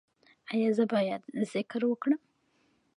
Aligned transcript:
ایا 0.53 0.69
زه 0.77 0.83
باید 0.93 1.21
ذکر 1.53 1.81
وکړم؟ 1.87 2.21